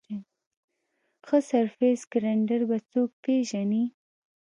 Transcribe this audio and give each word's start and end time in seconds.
ښه 1.25 1.37
سرفېس 1.49 2.01
ګرېنډر 2.11 2.61
به 2.69 2.77
څوک 2.91 3.09
پېژني؟ 3.23 3.83